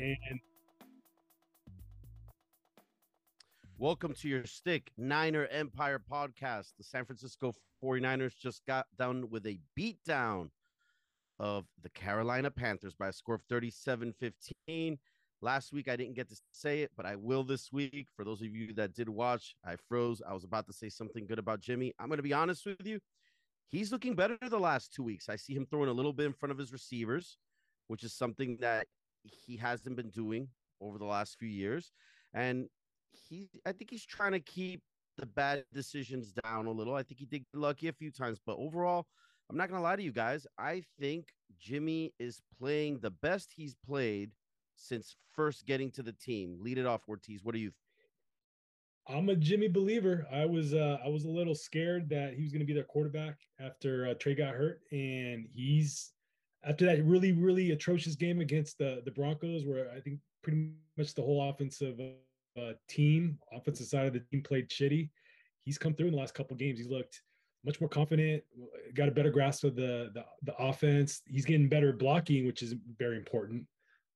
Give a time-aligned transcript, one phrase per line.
[0.00, 0.16] And
[3.78, 6.72] Welcome to your Stick Niner Empire podcast.
[6.78, 10.50] The San Francisco 49ers just got done with a beatdown
[11.40, 14.98] of the Carolina Panthers by a score of 37 15.
[15.40, 18.06] Last week, I didn't get to say it, but I will this week.
[18.14, 20.22] For those of you that did watch, I froze.
[20.28, 21.92] I was about to say something good about Jimmy.
[21.98, 23.00] I'm going to be honest with you.
[23.66, 25.28] He's looking better the last two weeks.
[25.28, 27.36] I see him throwing a little bit in front of his receivers,
[27.88, 28.86] which is something that
[29.22, 30.48] he hasn't been doing
[30.80, 31.92] over the last few years.
[32.34, 32.68] And
[33.10, 34.82] he, I think he's trying to keep
[35.16, 36.94] the bad decisions down a little.
[36.94, 39.06] I think he did lucky a few times, but overall,
[39.50, 40.46] I'm not going to lie to you guys.
[40.58, 44.30] I think Jimmy is playing the best he's played
[44.76, 46.58] since first getting to the team.
[46.60, 47.42] Lead it off, Ortiz.
[47.42, 47.72] What do you?
[49.08, 50.26] I'm a Jimmy believer.
[50.30, 52.84] I was uh, I was a little scared that he was going to be their
[52.84, 56.12] quarterback after uh, Trey got hurt, and he's
[56.64, 61.14] after that really really atrocious game against the the Broncos, where I think pretty much
[61.14, 62.00] the whole offensive
[62.58, 65.10] uh, team, offensive side of the team played shitty.
[65.64, 66.78] He's come through in the last couple games.
[66.78, 67.22] He's looked
[67.64, 68.42] much more confident,
[68.94, 71.22] got a better grasp of the, the the offense.
[71.26, 73.66] He's getting better blocking, which is very important.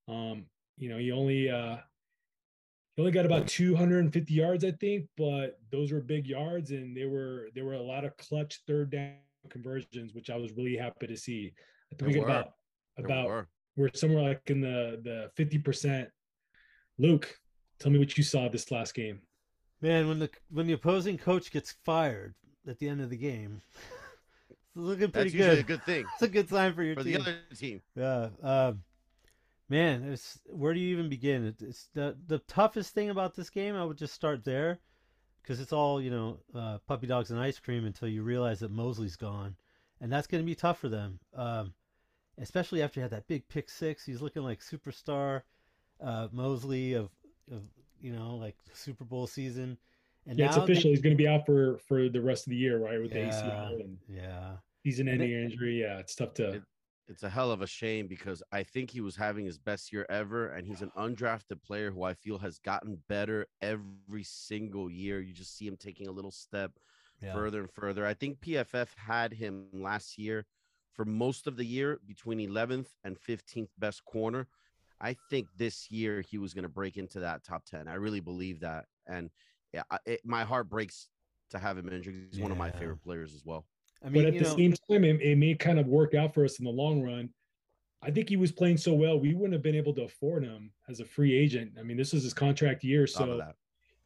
[0.08, 0.46] Um,
[0.78, 1.76] you know, he only uh
[2.96, 7.06] he only got about 250 yards, I think, but those were big yards and they
[7.06, 9.14] were there were a lot of clutch third down
[9.48, 11.52] conversions, which I was really happy to see.
[11.92, 12.52] I think we get about
[12.98, 13.48] about were.
[13.76, 15.00] we're somewhere like in the
[15.36, 16.06] the 50%.
[16.98, 17.34] Luke,
[17.78, 19.20] tell me what you saw this last game.
[19.80, 22.34] Man, when the when the opposing coach gets fired
[22.68, 23.60] at the end of the game,
[24.50, 25.58] it's looking pretty That's good.
[25.58, 26.04] a good thing.
[26.14, 27.14] It's a good sign for your for team.
[27.14, 27.82] the other team.
[27.96, 28.28] Yeah.
[28.42, 28.82] Um,
[29.68, 31.54] man, it's where do you even begin?
[31.60, 33.74] It's the the toughest thing about this game.
[33.74, 34.78] I would just start there
[35.42, 38.70] because it's all you know, uh, puppy dogs and ice cream until you realize that
[38.70, 39.56] Mosley's gone,
[40.00, 41.18] and that's going to be tough for them.
[41.34, 41.74] Um,
[42.38, 44.04] especially after he had that big pick six.
[44.04, 45.42] He's looking like superstar
[46.00, 47.10] uh, Mosley of,
[47.50, 47.62] of
[48.00, 49.78] you know like Super Bowl season.
[50.26, 50.84] And yeah, it's now official.
[50.84, 53.00] they- He's going to be out for for the rest of the year, right?
[53.00, 54.52] With Yeah, the ACL and yeah.
[54.84, 55.80] season-ending injury.
[55.80, 56.54] Yeah, it's tough to.
[56.54, 56.62] It-
[57.08, 60.06] It's a hell of a shame because I think he was having his best year
[60.08, 65.20] ever, and he's an undrafted player who I feel has gotten better every single year.
[65.20, 66.70] You just see him taking a little step
[67.20, 67.34] Yeah.
[67.34, 68.06] further and further.
[68.06, 70.46] I think PFF had him last year
[70.92, 74.46] for most of the year between 11th and 15th best corner.
[75.00, 77.88] I think this year he was going to break into that top 10.
[77.88, 78.84] I really believe that.
[79.06, 79.30] And
[79.72, 81.08] yeah, it, my heart breaks
[81.50, 82.28] to have him injured.
[82.30, 83.66] He's one of my favorite players as well.
[84.04, 86.34] I mean, but at the know, same time, it, it may kind of work out
[86.34, 87.30] for us in the long run.
[88.02, 90.72] I think he was playing so well, we wouldn't have been able to afford him
[90.88, 91.72] as a free agent.
[91.78, 93.54] I mean, this is his contract year, so that.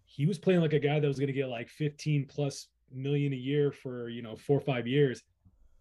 [0.05, 3.33] he was playing like a guy that was going to get like 15 plus million
[3.33, 5.23] a year for you know four or five years.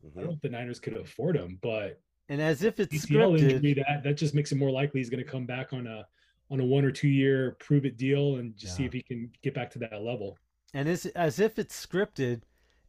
[0.05, 0.13] I Mhm.
[0.15, 3.51] don't know if the Niners could afford him, but and as if it's ACL scripted.
[3.51, 6.07] injury that that just makes it more likely he's going to come back on a
[6.51, 9.31] on a one or two year prove it deal and just see if he can
[9.41, 10.37] get back to that level.
[10.73, 12.41] and as as if it's scripted,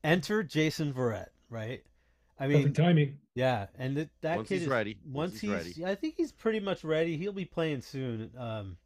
[0.05, 1.83] enter Jason Verrett, right?
[2.39, 3.19] I mean, Perfect timing.
[3.35, 5.85] yeah, and that that Once kid he's is, ready, Once, once he's, he's ready.
[5.91, 7.17] I think he's pretty much ready.
[7.17, 8.31] He'll be playing soon.
[8.37, 8.77] Um,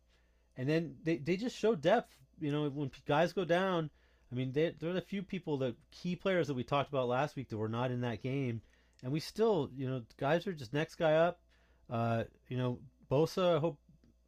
[0.57, 2.15] and then they, they just show depth.
[2.41, 3.91] You know, when guys go down,
[4.33, 7.37] I mean, they they're the few people that key players that we talked about last
[7.37, 8.61] week that were not in that game,
[9.03, 11.41] and we still, you know, guys are just next guy up.
[11.89, 12.79] Uh, you know,
[13.11, 13.57] Bosa.
[13.57, 13.79] I hope.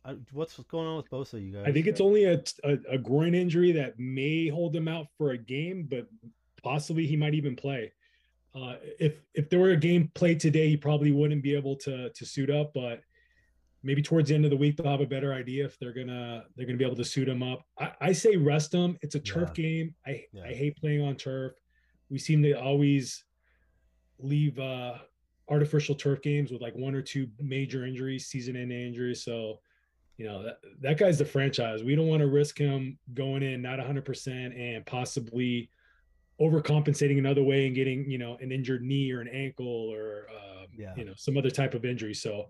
[0.05, 1.65] I, what's going on with Bosa, you guys?
[1.65, 5.31] I think it's only a, a a groin injury that may hold him out for
[5.31, 6.09] a game, but
[6.63, 7.93] possibly he might even play.
[8.55, 12.11] Uh, if if there were a game played today, he probably wouldn't be able to
[12.11, 13.01] to suit up, but
[13.83, 16.45] maybe towards the end of the week they'll have a better idea if they're gonna
[16.57, 17.63] they're gonna be able to suit him up.
[17.79, 18.97] I, I say rest him.
[19.03, 19.63] It's a turf Yeah.
[19.65, 19.95] game.
[20.07, 20.45] I Yeah.
[20.45, 21.53] I hate playing on turf.
[22.11, 23.25] We seem to always
[24.19, 24.99] leave uh
[25.49, 29.25] artificial turf games with like one or two major injuries, season ending injuries.
[29.25, 29.61] So
[30.19, 31.83] you know that, that guy's the franchise.
[31.83, 34.29] We don't want to risk him going in not 100%
[34.77, 35.69] and possibly
[36.41, 40.67] overcompensating another way and getting you know an injured knee or an ankle or um,
[40.77, 40.95] Yeah.
[40.97, 42.15] you know some other type of injury.
[42.15, 42.47] So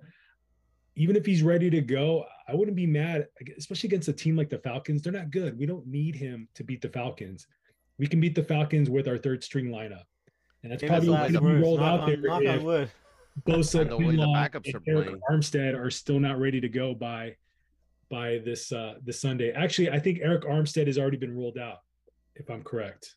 [0.94, 4.50] even if he's ready to go, I wouldn't be mad, especially against a team like
[4.50, 5.02] the Falcons.
[5.02, 5.58] They're not good.
[5.58, 7.46] We don't need him to beat the Falcons.
[7.98, 10.04] We can beat the Falcons with our third string lineup,
[10.62, 12.62] and that's Famous probably last going to be rolled knock out there knock on if
[12.62, 12.90] wood.
[13.46, 15.20] Bosa, And the way backups and are Arik playing.
[15.30, 17.36] Armstead are still not ready to go by
[18.10, 19.52] by this uh this Sunday.
[19.52, 21.78] Actually, I think Arik Armstead has already been ruled out,
[22.34, 23.14] if I'm correct.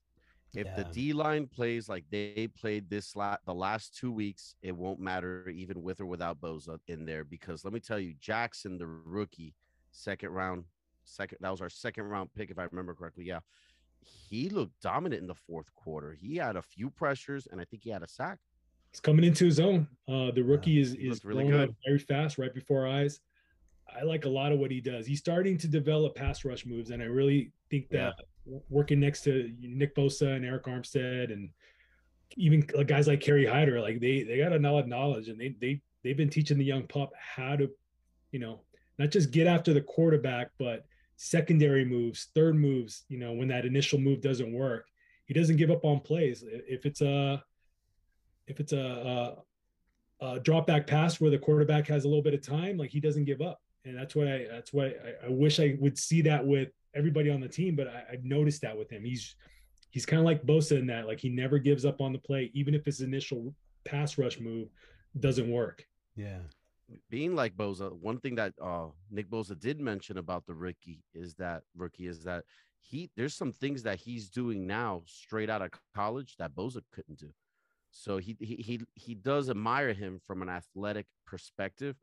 [0.56, 4.76] If the D line plays like they played this la- the last two weeks, it
[4.76, 8.78] won't matter even with or without Bosa in there because let me tell you, Jackson,
[8.78, 9.54] the rookie,
[9.92, 10.64] second round,
[11.04, 13.26] second that was our second round pick if I remember correctly.
[13.26, 13.40] Yeah,
[14.02, 16.14] he looked dominant in the fourth quarter.
[16.14, 18.40] He had a few pressures and I think he had a sack.
[18.92, 19.88] He's coming into his own.
[20.08, 21.76] Uh, the rookie is is really good.
[21.86, 23.20] very fast, right before our eyes.
[23.94, 25.06] I like a lot of what he does.
[25.06, 28.16] He's starting to develop pass rush moves, and I really think that
[28.46, 28.58] yeah.
[28.70, 31.50] working next to Nick Bosa and Arik Armstead, and
[32.36, 35.56] even guys like Kerry Hyder, like they they got a lot of knowledge, and they
[35.60, 37.70] they they've been teaching the young pup how to,
[38.32, 38.62] you know,
[38.98, 40.86] not just get after the quarterback, but
[41.16, 43.04] secondary moves, third moves.
[43.08, 44.88] You know, when that initial move doesn't work,
[45.26, 46.44] he doesn't give up on plays.
[46.48, 47.44] If it's a
[48.48, 49.36] if it's a,
[50.22, 52.92] a, a drop back pass where the quarterback has a little bit of time, like
[52.92, 55.98] he doesn't give up, and that's what I that's what I, I wish I would
[55.98, 57.76] see that with everybody on the team.
[57.76, 59.36] But I, I've noticed that with him, he's
[59.92, 62.52] he's kind of like Bosa in that, like he never gives up on the play,
[62.54, 63.54] even if his initial
[63.86, 64.68] pass rush move
[65.20, 65.86] doesn't work.
[66.16, 66.40] Yeah.
[67.10, 71.34] Being like Bosa, one thing that uh, Nick Bosa did mention about the rookie is
[71.36, 72.44] that rookie is that
[72.82, 77.20] he there's some things that he's doing now straight out of college that Bosa couldn't
[77.20, 77.30] do.
[77.92, 81.96] So he he he he does admire him from an athletic perspective.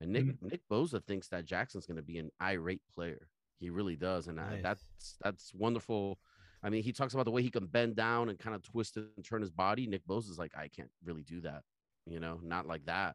[0.00, 0.48] And Nick mm-hmm.
[0.48, 3.28] Nick Bosa thinks that Jackson's going to be an irate player.
[3.58, 4.58] He really does, and nice.
[4.58, 4.84] I, that's
[5.22, 6.18] that's wonderful.
[6.62, 8.96] I mean, he talks about the way he can bend down and kind of twist
[8.96, 9.86] and turn his body.
[9.86, 11.62] Nick Bosa is like, I can't really do that,
[12.06, 13.14] you know, not like that.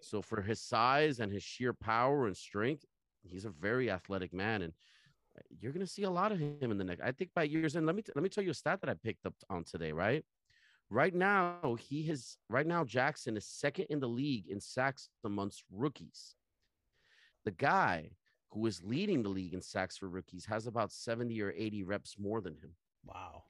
[0.00, 2.84] So for his size and his sheer power and strength,
[3.22, 4.72] he's a very athletic man, and
[5.36, 7.02] uh, you're going to see a lot of him in the next.
[7.02, 7.86] I think by years in.
[7.86, 9.92] Let me t- let me tell you a stat that I picked up on today.
[9.92, 10.24] Right,
[10.90, 15.64] right now he has right now Jackson is second in the league in sacks amongst
[15.72, 16.34] rookies.
[17.44, 18.10] The guy
[18.50, 22.16] who is leading the league in sacks for rookies has about 70 or 80 reps
[22.18, 22.70] more than him.
[23.04, 23.42] Wow.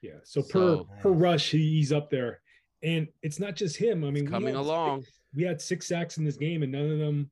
[0.00, 0.12] Yeah.
[0.22, 2.40] So, so per per rush, he's up there.
[2.82, 4.04] And it's not just him.
[4.04, 5.02] I mean, coming along.
[5.02, 7.30] Six, we had six sacks in this game, and none of them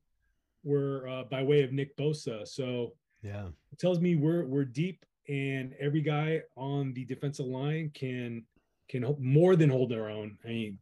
[0.64, 2.46] were uh, by way of Nick Bosa.
[2.46, 7.92] So yeah, it tells me we're we're deep, and every guy on the defensive line
[7.94, 8.44] can
[8.88, 10.38] can more than hold their own.
[10.44, 10.78] I mean,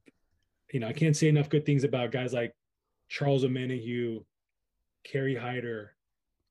[0.73, 2.55] you know, I can't say enough good things about guys like
[3.09, 4.25] Charles Omenihu,
[5.05, 5.95] Kerry Hyder,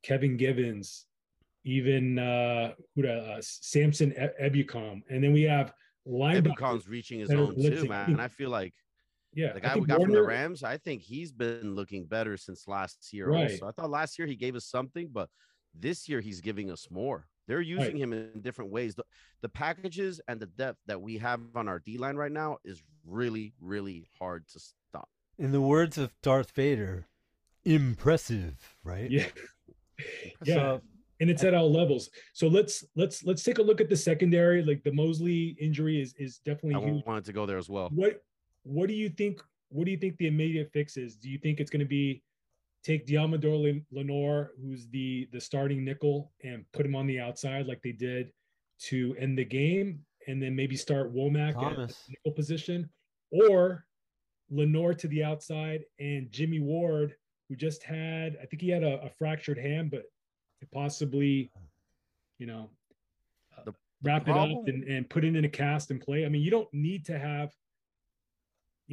[0.04, 1.06] Kevin Givens,
[1.66, 5.74] even uh, who uh, Samson Ebukam, and then we have
[6.08, 8.12] linebackers Ebukam's reaching his own too, man.
[8.12, 8.74] And I feel like
[9.34, 12.38] yeah, the guy we got Warner, from the Rams, I think he's been looking better
[12.38, 13.30] since last year.
[13.30, 13.52] Right.
[13.52, 15.30] Also, I thought last year he gave us something, but
[15.74, 17.28] this year he's giving us more.
[17.48, 17.98] They're using right.
[17.98, 18.96] him in different ways.
[18.96, 19.04] The,
[19.42, 22.82] the packages and the depth that we have on our D line right now is
[23.06, 25.10] really, really hard to stop.
[25.38, 27.08] In the words of Darth Vader,
[27.66, 29.10] impressive, right?
[29.12, 29.28] Yeah.
[30.44, 30.78] yeah.
[31.20, 32.10] And it's at all levels.
[32.34, 34.64] So let's let's let's take a look at the secondary.
[34.64, 37.06] Like the Mosley injury is is definitely I huge.
[37.06, 37.90] wanted to go there as well.
[37.94, 38.22] What
[38.64, 39.42] what do you think?
[39.70, 41.16] What do you think the immediate fix is?
[41.16, 42.22] Do you think it's going to be
[42.84, 47.82] take Deommodore Lenoir, who's the the starting nickel, and put him on the outside like
[47.82, 48.32] they did
[48.80, 51.92] to end the game, and then maybe start Womack Thomas.
[51.92, 52.90] at the nickel position,
[53.32, 53.86] or
[54.50, 57.16] Lenoir to the outside and Jimmy Ward,
[57.50, 60.04] who just had I think he had a, a fractured hand, but
[60.74, 61.52] possibly,
[62.38, 62.70] you know,
[63.58, 63.72] uh,
[64.02, 66.26] wrap it up and, and put it in a cast and play.
[66.26, 67.52] I mean, you don't need to have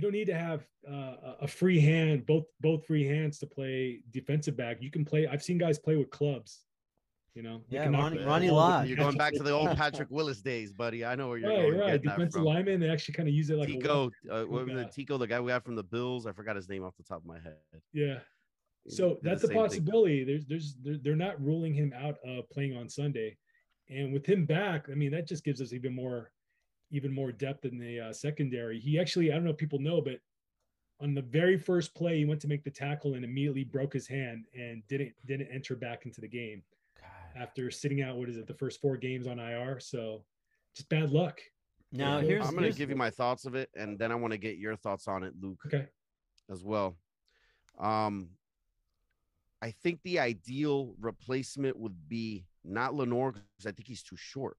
[0.00, 4.00] you don't need to have uh, a free hand, both both free hands to play
[4.12, 4.78] defensive back.
[4.80, 5.26] You can play.
[5.26, 6.60] I've seen guys play with clubs.
[7.34, 8.88] You know, yeah, Ronnie, Ronnie Lott.
[8.88, 11.04] You're going back to the old Patrick Willis days, buddy.
[11.04, 11.78] I know where you're right, going.
[11.78, 12.80] Right, defensive lineman.
[12.80, 14.10] They actually kind of use it like Tico.
[14.30, 14.90] Uh, what was it?
[14.90, 16.26] Tico, the guy we got from the Bills.
[16.26, 17.58] I forgot his name off the top of my head.
[17.92, 18.20] Yeah.
[18.88, 20.24] So that's a possibility.
[20.24, 20.44] Thing.
[20.48, 23.36] There's, there's, they're not ruling him out of playing on Sunday,
[23.90, 26.32] and with him back, I mean, that just gives us even more
[26.90, 28.78] even more depth in the uh, secondary.
[28.78, 30.20] He actually, I don't know if people know, but
[31.00, 34.06] on the very first play, he went to make the tackle and immediately broke his
[34.06, 36.62] hand and didn't didn't enter back into the game
[37.00, 37.42] God.
[37.42, 38.16] after sitting out.
[38.16, 38.46] What is it?
[38.46, 39.80] The first four games on IR.
[39.80, 40.24] So
[40.74, 41.40] just bad luck.
[41.92, 44.32] Now here's I'm going to give you my thoughts of it, and then I want
[44.32, 45.60] to get your thoughts on it, Luke.
[45.66, 45.86] Okay.
[46.50, 46.96] As well.
[47.78, 48.30] Um,
[49.62, 54.56] I think the ideal replacement would be not Lenoir because I think he's too short.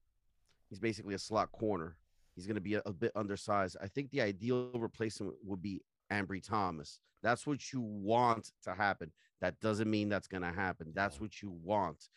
[0.70, 1.98] He's basically a slot corner.
[2.36, 3.78] He's going to be a, a, bit undersized.
[3.82, 7.00] I think the ideal replacement would be Ambry Thomas.
[7.24, 9.12] That's what you want to happen.
[9.42, 10.92] That doesn't mean that's going to happen.
[10.94, 12.08] That's what you want.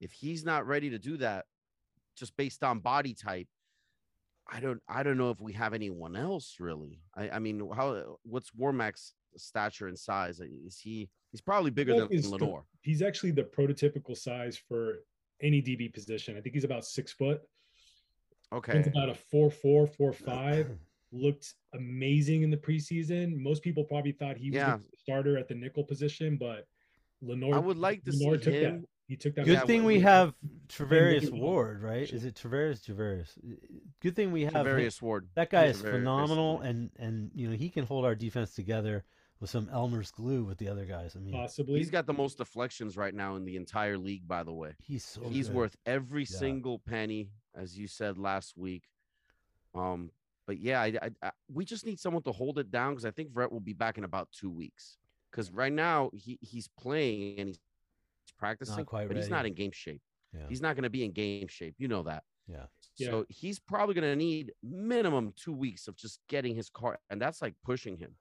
[0.00, 1.44] If he's not ready to do that,
[2.16, 3.48] just based on body type,
[4.50, 7.00] I don't I don't know if we have anyone else really.
[7.14, 10.40] I, I mean, how what's Womack's stature and size?
[10.40, 12.64] Is he he's probably bigger than Lenoir?
[12.80, 15.00] He's actually the prototypical size for
[15.42, 16.36] any DB position.
[16.36, 17.42] I think he's about six foot.
[18.52, 18.78] Okay.
[18.78, 20.70] It's about a four four four five.
[21.10, 23.38] Looked amazing in the preseason.
[23.38, 24.76] Most people probably thought he was yeah.
[24.76, 26.66] the starter at the nickel position, but
[27.22, 27.54] Lenoir.
[27.54, 28.80] I would like to Lenoir see him.
[28.82, 28.88] That.
[29.06, 29.46] He took that.
[29.46, 30.34] Good thing we have
[30.68, 32.08] Travarius Ward, right?
[32.10, 32.82] Is it Travarius?
[32.84, 33.30] Travarius.
[34.02, 35.28] Good thing we have Travarius Ward.
[35.34, 39.04] That guy is phenomenal, and and you know he can hold our defense together
[39.40, 41.14] with some Elmer's glue with the other guys.
[41.16, 41.78] I mean, Possibly.
[41.78, 44.74] He's got the most deflections right now in the entire league, by the way.
[44.78, 45.56] he's so He's good.
[45.56, 46.38] worth every Yeah.
[46.38, 48.84] single penny, as you said last week.
[49.74, 50.10] Um,
[50.46, 53.10] but yeah, I, I, I, we just need someone to hold it down because I
[53.10, 54.96] think Verrett will be back in about two weeks.
[55.30, 57.58] Because right now he, he's playing and he's
[58.38, 60.00] practicing, quite but he's not in game shape.
[60.32, 60.46] Yeah.
[60.48, 61.74] He's not going to be in game shape.
[61.78, 62.22] You know that.
[62.46, 62.64] Yeah.
[62.96, 63.10] Yeah.
[63.10, 67.20] So he's probably going to need minimum two weeks of just getting his car, and
[67.20, 68.16] that's like pushing him.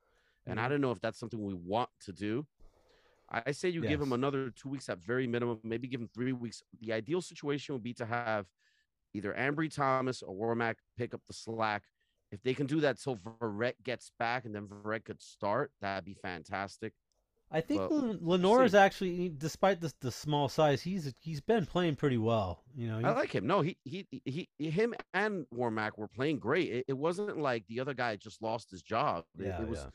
[0.46, 0.70] And I Mhm.
[0.70, 2.46] don't know if that's something we want to do.
[3.30, 6.10] I I say you give him another two weeks at very minimum, maybe give him
[6.14, 6.62] three weeks.
[6.82, 8.48] The ideal situation would be to have
[9.18, 11.84] either Ambry Thomas or Womack pick up the slack.
[12.32, 16.06] If they can do that till Verrett gets back and then Verrett could start, that'd
[16.06, 16.94] be fantastic.
[17.50, 21.96] I think Len- Lenoir is actually, despite the the small size, he's he's been playing
[21.96, 22.64] pretty well.
[22.76, 23.48] You know, I like him.
[23.48, 26.70] No, he he he him and Womack were playing great.
[26.70, 29.24] It, it wasn't like the other guy just lost his job.
[29.40, 29.90] It, yeah, it was yeah.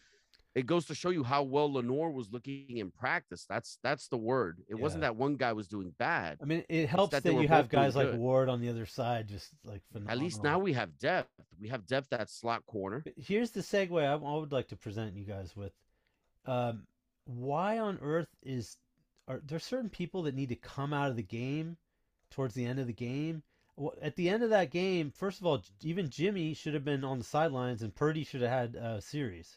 [0.54, 3.46] It goes to show you how well Lenoir was looking in practice.
[3.48, 4.62] That's that's the word.
[4.68, 6.38] It wasn't that one guy was doing bad.
[6.42, 8.12] I mean, it helps that that, you have guys like.
[8.12, 11.30] Ward on the other side, just like At least now we have depth.
[11.58, 13.00] We have depth at slot corner.
[13.02, 15.72] But Here's the segue I, I would like to present you guys with.
[16.44, 16.86] Um,
[17.24, 18.76] why on earth is
[19.28, 21.76] are there certain people that need to come out of the game
[22.30, 23.42] towards the end of the game?
[23.76, 27.04] Well, At the end of that game, first of all, even Jimmy should have been
[27.04, 29.56] on the sidelines, and Purdy should have had a series.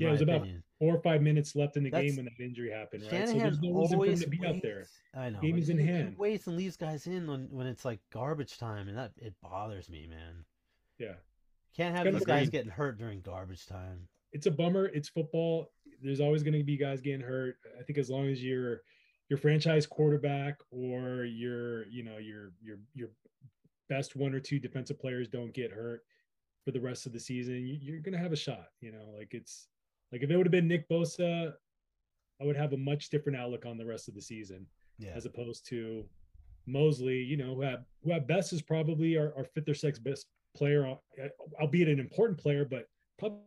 [0.00, 0.46] Yeah, it was about.
[0.80, 3.28] Four or five minutes left in the That's- game when that injury happened, right?
[3.28, 4.56] so there's no reason for him to be waits.
[4.56, 4.86] out there.
[5.14, 5.40] I know.
[5.40, 6.18] Game is in hand.
[6.18, 9.88] waits and leaves guys in when, when it's like garbage time, and that it bothers
[9.88, 10.44] me, man.
[10.98, 11.14] Yeah.
[11.76, 14.08] Can't have these guys getting hurt during garbage time.
[14.32, 14.86] it's a bummer.
[14.86, 15.70] It's football.
[16.02, 17.56] There's always going to be guys getting hurt.
[17.78, 18.82] I think as long as you're
[19.30, 23.08] your franchise quarterback or your you know your your your
[23.88, 26.02] best one or two defensive players don't get hurt
[26.64, 28.68] for the rest of the season, you, you're going to have a shot.
[28.80, 29.68] You know, like it's
[30.12, 31.52] like if it would have been Nick Bosa,
[32.40, 34.66] I would have a much different outlook on the rest of the season
[34.98, 35.12] Yeah.
[35.14, 36.04] as opposed to
[36.66, 37.18] Mosley.
[37.18, 40.26] You know, who at who at best is probably our, our fifth or sixth best
[40.56, 41.28] player, uh,
[41.60, 43.42] albeit an important player, but probably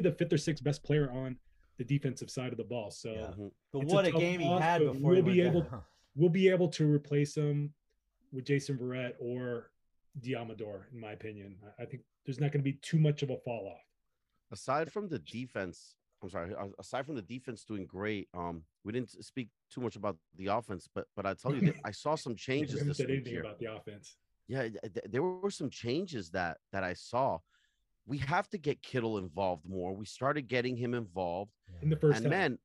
[0.00, 1.36] the fifth or sixth best player on
[1.78, 2.90] the defensive side of the ball.
[2.90, 3.20] So Yeah.
[3.38, 3.52] Mhm.
[3.72, 5.82] But It's a what a tough game he had before we'll went be able- down.
[6.14, 7.72] we'll be able to replace him
[8.32, 9.70] with Jason Verrett or
[10.20, 11.58] Deommodore, in my opinion.
[11.78, 13.86] I- I think there's not going to be too much of a fall off.
[14.52, 16.54] Aside from the defense, I'm sorry.
[16.78, 20.88] Aside from the defense doing great, um, we didn't speak too much about the offense,
[20.94, 23.40] but but I tell you, that I saw some changes this week anything here.
[23.40, 24.16] about the offense.
[24.48, 27.38] Yeah, th- th- there were some changes that that I saw.
[28.06, 29.94] We have to get Kittle involved more.
[29.94, 31.52] We started getting him involved.
[31.82, 32.30] In the first and half.
[32.30, 32.58] man,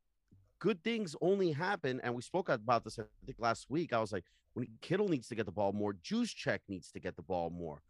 [0.60, 2.02] good things only happen.
[2.04, 3.94] And we spoke about this, I think, last week.
[3.94, 4.26] I was like,
[4.56, 7.82] when Kittle needs to get the ball more, Juszczyk needs to get the ball more.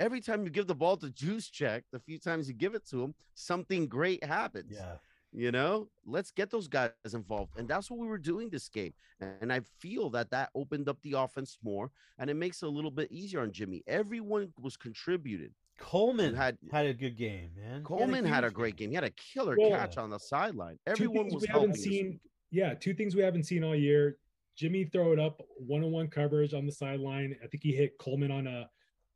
[0.00, 3.02] Every time you give the ball to Juszczyk, the few times you give it to
[3.02, 4.72] him, something great happens.
[4.74, 4.94] Yeah.
[5.32, 7.52] You know, let's get those guys involved.
[7.56, 8.92] And that's what we were doing this game.
[9.20, 12.70] And I feel that that opened up the offense more and it makes it a
[12.70, 13.84] little bit easier on Jimmy.
[13.86, 15.52] Everyone was contributed.
[15.78, 17.84] Coleman had had a good game, man.
[17.84, 18.90] Coleman had a huge great game.
[18.90, 20.78] He had a killer Well, catch on the sideline.
[20.86, 21.70] Two Everyone was we helping.
[21.70, 22.20] haven't seen.
[22.50, 24.16] Yeah, two things we haven't seen all year.
[24.56, 27.36] Jimmy throw it up one on one coverage on the sideline.
[27.42, 28.68] I think he hit Coleman on a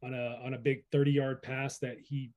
[0.04, 2.30] on a on a big 30 yard pass that he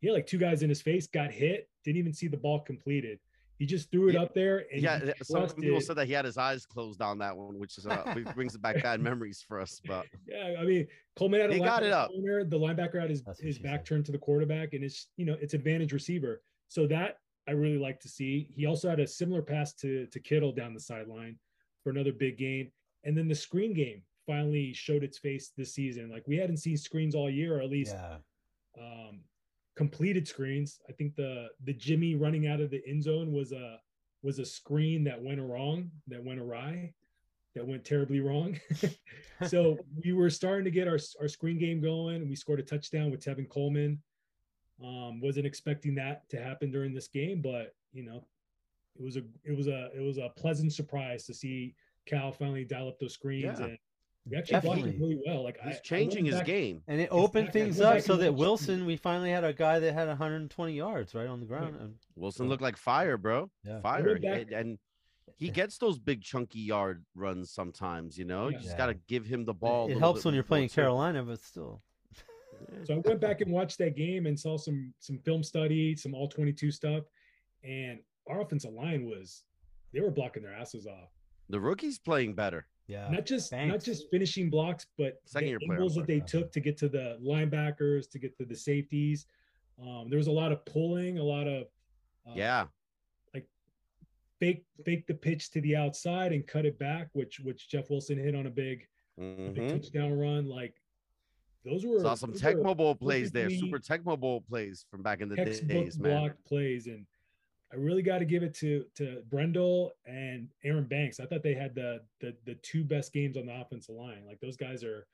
[0.00, 2.60] he had like two guys in his face, got hit, didn't even see the ball
[2.60, 3.18] completed.
[3.58, 6.24] He just threw it Yeah, up there and Yeah, some people said that he had
[6.24, 9.80] his eyes closed on that one, which is uh, brings back bad memories for us.
[9.84, 10.86] But Yeah, I mean
[11.16, 12.10] Coleman had a He got it up.
[12.12, 13.86] corner, the linebacker had his, That's his back said.
[13.86, 16.42] turned to the quarterback, and it's you know it's advantage receiver.
[16.68, 17.16] So that
[17.48, 18.52] I really like to see.
[18.54, 21.38] He also had a similar pass to to Kittle down the sideline
[21.82, 22.70] for another big gain,
[23.02, 26.10] and then the screen game finally showed its face this season.
[26.10, 28.18] Like we hadn't seen screens all year, or at least Yeah.
[28.78, 29.20] um,
[29.74, 30.80] completed screens.
[30.88, 33.80] I think the the Jimmy running out of the end zone was a
[34.22, 36.92] was a screen that went wrong, that went awry,
[37.54, 38.60] that went terribly wrong.
[39.48, 42.28] so we were starting to get our our screen game going.
[42.28, 44.00] We scored a touchdown with Tevin Coleman.
[44.84, 48.24] Um, wasn't expecting that to happen during this game, but you know,
[48.96, 51.74] it was a it was a it was a pleasant surprise to see
[52.06, 53.66] Kyle finally dial up those screens Yeah.
[53.66, 53.78] and
[54.30, 55.00] we actually blocked it Definitely.
[55.00, 55.42] really well.
[55.44, 56.82] Like I- I he's went changing his back- game.
[56.86, 60.08] And it opened things up so that Wilson, we finally had a guy that had
[60.08, 61.76] 120 yards right on the ground.
[61.80, 62.50] And Wilson Yeah.
[62.50, 63.50] looked like fire, bro.
[63.64, 63.80] Yeah.
[63.80, 64.14] Fire.
[64.16, 64.78] And, and
[65.36, 68.48] he gets those big chunky yard runs sometimes, you know.
[68.48, 68.76] You just Yeah.
[68.76, 69.90] got to give him the ball.
[69.90, 70.68] it helps when you're playing.
[70.68, 71.82] Carolina, but still.
[72.84, 76.12] So I went back and watched that game and saw some some film study, some
[76.12, 77.04] all 22 stuff,
[77.62, 79.44] and our offensive line was
[79.92, 81.10] they were blocking their asses off.
[81.48, 82.66] The rookie's playing better.
[82.88, 83.08] Yeah.
[83.10, 86.28] Not just not just finishing blocks, but Second the year angles that they sorry.
[86.28, 89.26] took to get to the linebackers, to get to the safeties.
[89.80, 91.64] Um, there was a lot of pulling, a lot of
[92.26, 92.64] uh, yeah.
[93.34, 93.46] Like
[94.40, 98.16] fake fake the pitch to the outside and cut it back, which which Jeff Wilson
[98.18, 98.86] hit on a big,
[99.18, 99.70] a big Mhm.
[99.72, 100.46] touchdown run.
[100.46, 100.74] Like
[101.66, 105.20] those were Saw some those Tecmo Bowl plays there, super Tecmo Bowl plays from back
[105.20, 106.18] in the textbook days, man.
[106.18, 107.04] blocked plays, and
[107.72, 111.20] I really got to give it to to Brendel and Aaron Banks.
[111.20, 114.24] I thought they had the the the two best games on the offensive line.
[114.26, 115.06] Like those guys are,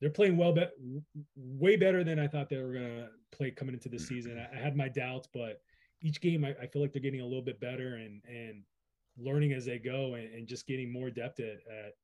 [0.00, 0.72] they're playing well, bet
[1.36, 4.04] way better than I thought they were gonna play coming into the mm-hmm.
[4.06, 4.38] season.
[4.38, 5.60] I, I had my doubts, but
[6.00, 8.62] each game I, I feel like they're getting a little bit better and and
[9.18, 11.94] learning as they go and, and just getting more depth at, at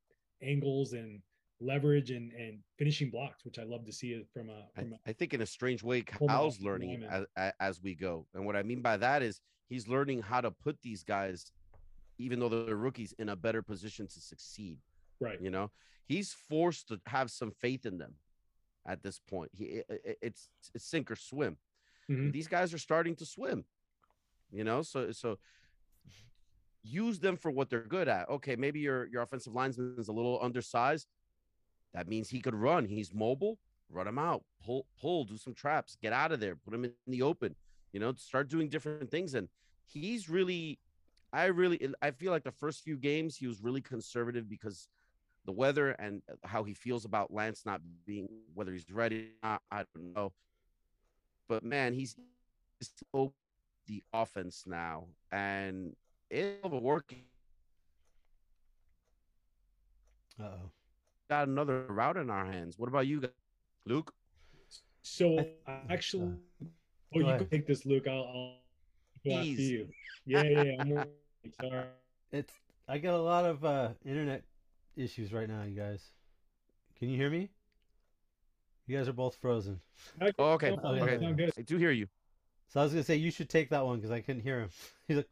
[0.43, 1.23] angles and
[1.61, 4.97] leverage and and finishing blocks, which I love to see from a I, from a
[5.07, 8.27] I think in a strange way, Kyle's learning as, as we go.
[8.35, 11.53] And what I mean by that is he's learning how to put these guys,
[12.19, 14.79] even though they're rookies, in a better position to succeed.
[15.21, 15.41] right.
[15.41, 15.71] You know,
[16.07, 18.15] he's forced to have some faith in them
[18.87, 19.51] at this point.
[19.55, 21.57] He, i- i- it's, it's sink or swim.
[22.09, 22.33] Mhm.
[22.33, 23.65] These guys are starting to swim.
[24.53, 25.39] You know, so so
[26.83, 28.29] use them for what they're good at.
[28.29, 31.09] Okay, maybe your your offensive lineman is a little undersized.
[31.95, 32.85] That means he could run.
[32.85, 33.59] He's mobile.
[33.89, 34.45] Run him out.
[34.65, 35.25] Pull, pull.
[35.25, 35.97] Do some traps.
[36.01, 36.57] Get out of there.
[36.57, 37.57] Put him in the open.
[37.93, 39.35] You know, start doing different things.
[39.35, 39.49] And
[39.85, 40.79] he's really,
[41.33, 44.89] I really, I feel like the first few games he was really conservative because
[45.45, 49.33] the weather and how he feels about Lance not being whether he's ready.
[49.43, 50.33] Or not, I don't know.
[51.49, 52.17] But man, he's
[52.81, 53.33] he's so
[53.87, 55.95] the offense now, and
[56.31, 57.23] it's working.
[60.39, 60.71] Uh oh.
[61.31, 62.79] Got another route in our hands.
[62.79, 63.31] What about you, guys?
[63.87, 64.13] Luke?
[65.03, 66.33] So I- I actually,
[67.15, 68.07] oh, go you can take this, Luke.
[68.09, 68.55] I'll, I'll
[69.25, 69.89] go after you.
[70.25, 70.63] Yeah, yeah.
[70.85, 71.05] yeah.
[71.45, 71.85] I'm sorry.
[72.33, 72.53] It's
[72.89, 74.43] I got a lot of uh, internet
[74.97, 76.03] issues right now, you guys.
[76.99, 77.51] Can you hear me?
[78.87, 79.81] You guys are both frozen.
[80.39, 80.77] Oh, okay.
[80.83, 81.03] Oh, okay.
[81.03, 81.25] okay.
[81.25, 81.53] sound.
[81.59, 82.07] I do hear you.
[82.69, 84.71] So I was gonna say you should take that one because I couldn't hear him.
[85.07, 85.29] He's like,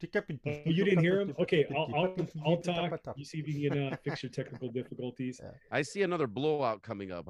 [0.47, 1.35] Oh, you didn't hear him?
[1.41, 2.15] Okay, I'll, I'll,
[2.47, 3.01] I'll talk.
[3.17, 5.41] You see if you can uh, fix your technical difficulties.
[5.73, 7.29] I see another blowout coming up,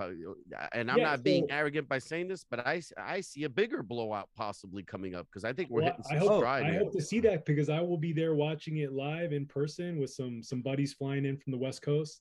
[0.73, 3.49] and I'm Yeah, not being so- arrogant by saying this, but I I see a
[3.49, 6.65] bigger blowout possibly coming up because I think we're Well, hitting I some hope, stride
[6.65, 6.81] I here.
[6.81, 10.11] hope to see that because I will be there watching it live in person with
[10.11, 12.21] some some buddies flying in from the West Coast.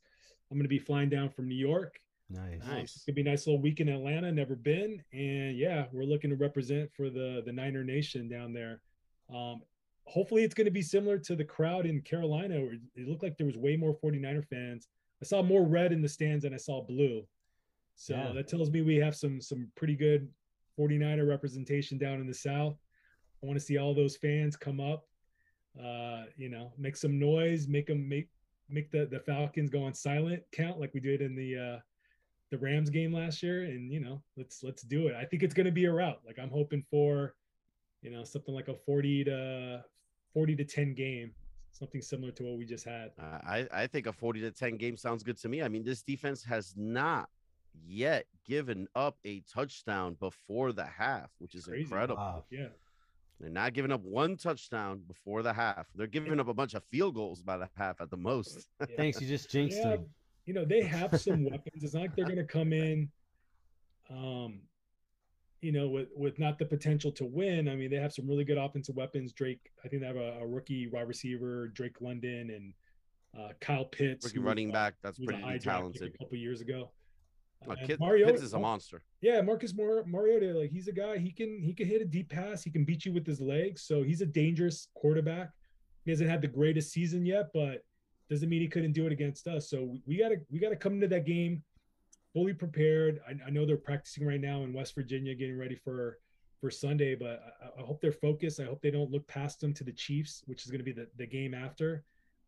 [0.51, 1.99] I'm going to be flying down from New York.
[2.33, 2.61] Nice.
[2.65, 2.95] Nice.
[2.95, 4.31] It's gonna be a nice little week in Atlanta.
[4.31, 8.81] Never been, and yeah, we're looking to represent for the the Niner Nation down there.
[9.33, 9.61] Um,
[10.05, 12.59] hopefully, it's going to be similar to the crowd in Carolina.
[12.61, 14.87] Where it looked like there was way more 49er fans.
[15.21, 17.25] I saw more red in the stands than I saw blue.
[17.95, 18.33] So Yeah.
[18.33, 20.27] that tells me we have some some pretty good
[20.77, 22.75] 49er representation down in the South.
[23.41, 25.05] I want to see all those fans come up.
[25.81, 28.29] Uh, you know, make some noise, make them make
[28.69, 31.79] make the the Falcons go on silent count like we did in the uh
[32.53, 35.15] the Rams game last year, and you know, let's let's do it.
[35.15, 36.19] I think it's going to be a route.
[36.25, 37.33] Like I'm hoping for,
[38.03, 39.83] you know, something like a 40 to
[40.35, 41.31] 40 to 10 game,
[41.71, 43.09] something similar to what we just had.
[43.19, 45.63] Uh, I, I think a 40 to 10 game sounds good to me.
[45.63, 47.27] I mean, this defense has not
[47.87, 51.81] yet given up a touchdown before the half, which is Crazy.
[51.81, 52.17] incredible.
[52.17, 52.43] Wow.
[52.51, 52.67] Yeah,
[53.39, 55.87] They're not giving up one touchdown before the half.
[55.95, 58.67] They're giving up a bunch of field goals by the half at the most.
[58.79, 58.85] yeah.
[58.95, 60.05] Thanks, you just jinxed Yeah, him.
[60.45, 61.83] You know, they have some weapons.
[61.83, 63.09] It's not like they're going to come in,
[64.09, 64.59] um,
[65.61, 67.69] you know, with with not the potential to win.
[67.69, 69.31] I mean, they have some really good offensive weapons.
[69.31, 72.73] Drake, I think they have a, a rookie wide receiver, Drake London, and
[73.39, 76.13] uh, Kyle Pitts, Rookie running uh, back, that's was pretty talented.
[76.13, 76.91] a couple years ago.
[77.67, 79.01] Uh, Kid, Mariota- Pitts is a monster.
[79.21, 81.17] Yeah, Marcus Mar- Mariota, like he's a guy.
[81.17, 82.61] He can he can hit a deep pass.
[82.61, 83.83] He can beat you with his legs.
[83.83, 85.51] So he's a dangerous quarterback.
[86.03, 87.85] He hasn't had the greatest season yet, but
[88.29, 89.69] doesn't mean he couldn't do it against us.
[89.69, 91.63] So we, we gotta we gotta come into that game
[92.33, 93.19] fully prepared.
[93.27, 96.19] I, I know they're practicing right now in West Virginia, getting ready for
[96.61, 97.15] for Sunday.
[97.15, 98.59] But I, I hope they're focused.
[98.59, 100.93] I hope they don't look past them to the Chiefs, which is going to be
[100.93, 102.03] the, the game after.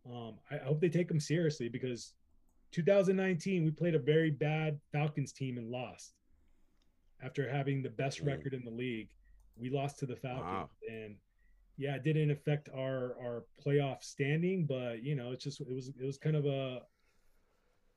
[0.09, 2.13] Um, I, I hope they take them seriously because
[2.71, 6.13] 2019 we played a very bad Falcons team and lost
[7.23, 9.09] after having the best record in the league.
[9.57, 10.69] We lost to the Falcons, Wow.
[10.89, 11.15] and
[11.77, 15.89] yeah, it didn't affect our our playoff standing, but you know, it's just it was
[15.89, 16.81] it was kind of a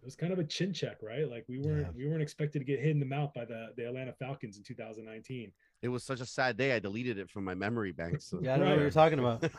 [0.00, 1.28] it was kind of a chin check, right?
[1.28, 1.90] Like we weren't Yeah.
[1.96, 4.62] we weren't expected to get hit in the mouth by the the Atlanta Falcons in
[4.62, 5.52] 2019.
[5.82, 6.72] It was such a sad day.
[6.74, 8.20] I deleted it from my memory bank.
[8.20, 8.40] So.
[8.42, 9.42] Yeah, I don't know what you're talking about.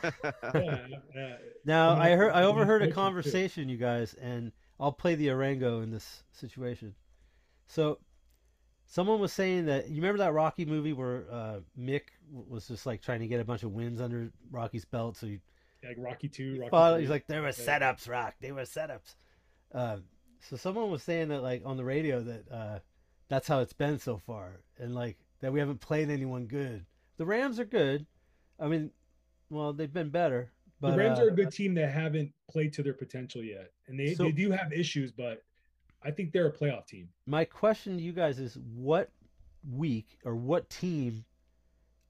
[0.54, 3.00] Yeah, uh, Now Yeah, I heard I overheard a coaches too.
[3.00, 6.94] conversation, you guys, and I'll play the Arango in this situation.
[7.68, 7.98] So,
[8.90, 13.00] someone was saying that you remember that Rocky movie where uh, Mick was just like
[13.00, 15.38] trying to get a bunch of wins under Rocky's belt, so he
[15.82, 16.58] like Rocky Two.
[16.58, 18.34] Rocky fought, he's like, "There were setups, Rock.
[18.40, 19.14] They were setups."
[19.72, 19.98] Uh,
[20.40, 22.78] so someone was saying that like on the radio that uh,
[23.28, 26.84] that's how it's been so far, and like that we haven't played anyone good.
[27.16, 28.06] The Rams are good.
[28.58, 28.90] I mean,
[29.48, 32.72] well, they've been better, But the Rams uh, are a good team that haven't played
[32.74, 35.42] to their potential yet, and they, So- they do have issues, but
[36.02, 37.08] I think they're a playoff team.
[37.26, 39.10] my question to you guys is what
[39.70, 41.24] week or what team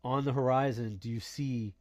[0.05, 1.75] on the horizon do you see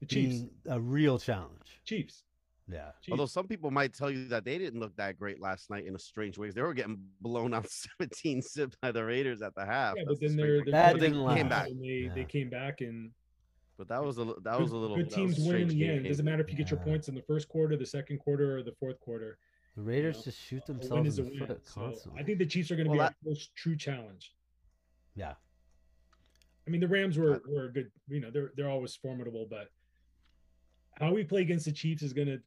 [0.00, 1.80] The Chiefs, being a real challenge?
[1.84, 2.22] Chiefs,
[2.70, 2.92] Yeah.
[3.02, 3.10] Chiefs.
[3.10, 5.94] Although some people might tell you that they didn't look that great last night in
[5.96, 6.50] a strange way.
[6.50, 7.66] They were getting blown out
[7.98, 9.96] 17 zip by the Raiders at the half.
[9.96, 11.36] yeah, That's but then they're, they're That playing didn't the last.
[11.38, 11.68] Came back.
[11.68, 13.10] and they they came back and
[13.76, 16.02] But that was a li- that was a little good teams win in the end.
[16.04, 16.10] game.
[16.10, 18.62] Doesn't matter if you get your points in the first quarter, the second quarter, or
[18.62, 19.38] the fourth quarter.
[19.78, 21.46] The Raiders know, just shoot themselves in the win.
[21.46, 22.20] foot So constantly.
[22.20, 24.34] I think the Chiefs are going to Well, be that- our first true challenge.
[25.14, 25.34] yeah.
[26.66, 27.90] I mean, the Rams were were a good.
[28.08, 29.70] You know, they're they're always formidable, but
[30.98, 32.42] how we play against the Chiefs is going to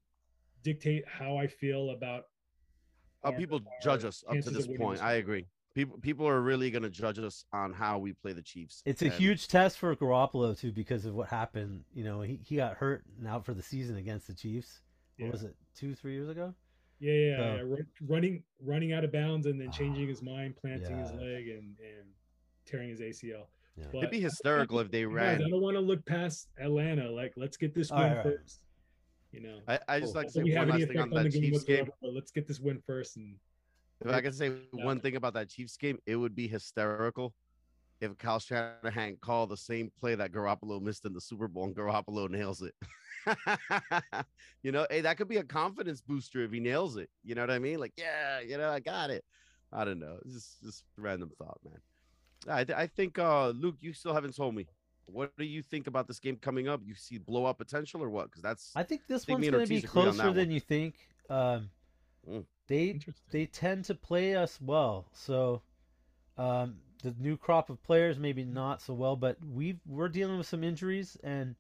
[0.61, 2.25] dictate how I feel about.
[3.23, 4.97] how our- people our judge us up to this point.
[4.97, 5.47] this I agree.
[5.73, 8.83] People people are really going to judge us on how we play the Chiefs.
[8.85, 11.85] It's a And huge test for Garoppolo too because of what happened.
[11.93, 14.81] You know, he, he got hurt and out for the season against the Chiefs.
[15.17, 15.31] What Yeah.
[15.31, 16.53] was it, two, three years ago?
[17.01, 17.61] Yeah, yeah, So- yeah.
[17.63, 21.75] Run- running running out of bounds and then changing his mind, planting his leg, and
[21.79, 22.07] and
[22.65, 23.47] tearing his ACL.
[23.75, 23.85] Yeah.
[23.91, 25.41] But It'd be hysterical if they guys, ran.
[25.43, 27.09] I don't want to look past Atlanta.
[27.09, 28.23] Like, let's get this win right, right.
[28.23, 28.63] first.
[29.31, 30.21] You know, I, I just Cool.
[30.21, 31.79] like to say one have last thing on effect on that Chiefs game.
[31.79, 33.15] whatsoever, but let's get this win first.
[33.17, 33.35] And
[34.01, 34.85] If I can say Yeah.
[34.85, 37.33] one thing about that Chiefs game, it would be hysterical
[38.01, 41.75] if Kyle Shanahan called the same play that Garoppolo missed in the Super Bowl and
[41.75, 42.75] Garoppolo nails it.
[44.63, 47.09] you know, hey, that could be a confidence booster if he nails it.
[47.23, 47.79] You know what I mean?
[47.79, 49.23] Like, yeah, you know, I got it.
[49.71, 50.17] I don't know.
[50.25, 51.79] It's just just random thought, man.
[52.47, 54.67] I, th- I think uh Luke, you still haven't told me.
[55.05, 56.81] What do you think about this game coming up?
[56.85, 58.25] You see blowout potential or what?
[58.25, 60.47] Because that's I think this think one's going to be Ortiz agree on closer than
[60.47, 60.51] one.
[60.51, 60.95] you think.
[61.29, 61.69] Um,
[62.29, 62.45] Mm.
[62.67, 62.99] They
[63.31, 65.61] they tend to play us well, so
[66.37, 70.47] um, the new crop of players maybe not so well, but we we're dealing with
[70.47, 71.55] some injuries and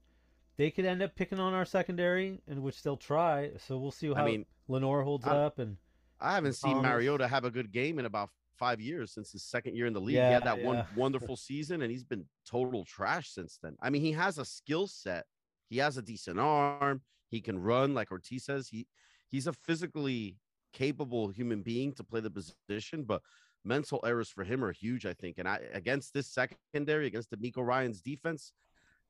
[0.61, 3.49] they could end up picking on our secondary, and which they'll try.
[3.57, 5.77] So we'll see how I mean, Lenoir holds I- up and
[6.19, 6.87] I haven't seen Thomas.
[6.87, 9.99] Mariota have a good game in about five years since his second year in the
[9.99, 10.17] league.
[10.17, 13.75] he had that one wonderful season, and he's been total trash since then.
[13.81, 15.25] I mean, he has a skill set.
[15.67, 17.01] He has a decent arm.
[17.27, 18.67] He can run, like Ortiz says.
[18.67, 18.85] He
[19.31, 20.37] he's a physically
[20.73, 23.23] capable human being to play the position, but
[23.65, 25.39] mental errors for him are huge, I think.
[25.39, 28.53] And I against this secondary, against the DeMeco Ryans' defense,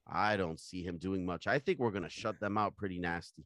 [0.08, 1.48] I don't see him doing much.
[1.48, 3.46] I think we're gonna shut them out pretty nasty.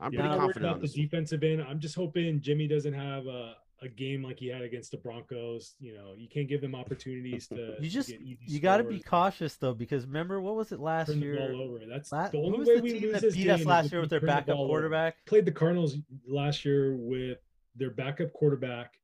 [0.00, 0.96] I'm Yeah, pretty I'm not worried confident on about the this.
[0.96, 1.04] one.
[1.06, 1.62] defensive end.
[1.62, 5.74] I'm just hoping Jimmy doesn't have a, a game like he had against the Broncos.
[5.78, 7.54] You know, you can't give them opportunities to.
[7.80, 10.72] you to just get easy you got to be cautious though because remember what was
[10.72, 11.48] it last turn the year?
[11.52, 11.78] ball over.
[11.88, 14.00] That's La- the only way the we lose this beat game us is last year
[14.00, 14.68] with their turn the backup over.
[14.68, 15.24] quarterback?
[15.26, 17.38] Played the Cardinals last year with
[17.76, 18.94] their backup quarterback,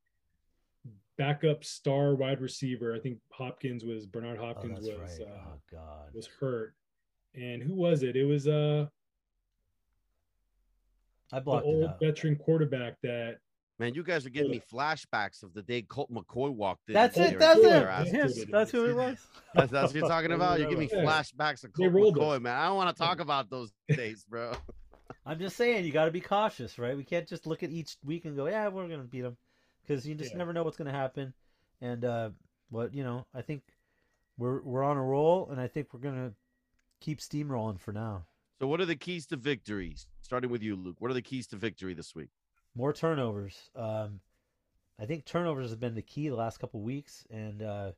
[1.19, 2.95] backup star wide receiver.
[2.95, 5.29] I think Hopkins was Bernard Oh, Hopkins that's was right.
[5.29, 6.15] uh, oh God.
[6.15, 6.75] was hurt,
[7.35, 8.17] and who was it?
[8.17, 8.87] It was uh
[11.33, 12.01] I the blocked it old out.
[12.01, 13.39] veteran quarterback that
[13.79, 16.93] Man, you guys are giving me flashbacks of the day Colt McCoy walked in.
[16.93, 17.39] That's it.
[17.39, 17.71] That's it.
[17.71, 19.17] that's Yes, that's who it was.
[19.55, 20.61] That's, that's what you're talking about.
[20.61, 22.43] You're giving me flashbacks of Colt McCoy, us.
[22.43, 22.57] man.
[22.59, 24.53] I don't want to talk about those days, bro.
[25.25, 26.95] I'm just saying you got to be cautious, right?
[26.95, 29.39] We can't just look at each week and go, "Yeah, we're going to beat them,"
[29.83, 30.39] because you just Yeah.
[30.39, 31.33] never know what's going to happen.
[31.81, 32.31] And uh,
[32.69, 33.63] what you know, I think
[34.37, 36.35] we're we're on a roll, and I think we're going to
[37.01, 38.27] keep steamrolling for now.
[38.61, 39.97] So, what are the keys to victory?
[40.23, 40.97] Starting with you, Luke.
[40.99, 42.29] What are the keys to victory this week?
[42.75, 43.71] More turnovers.
[43.75, 44.21] Um,
[44.99, 47.93] I think turnovers have been the key the last couple weeks, and uh,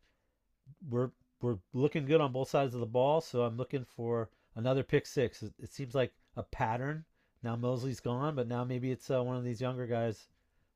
[0.89, 1.11] we're
[1.41, 3.21] we're looking good on both sides of the ball.
[3.21, 5.43] So I'm looking for another pick six.
[5.43, 7.05] It, it seems like a pattern.
[7.43, 10.29] Now Mosley's gone, but now maybe it's uh, one of these younger guys